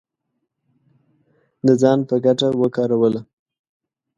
د 1.65 1.67
ځان 1.81 1.99
په 2.09 2.15
ګټه 2.25 2.47
وکاروله 2.61 3.21